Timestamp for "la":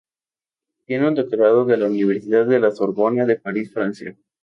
1.77-1.85, 2.59-2.71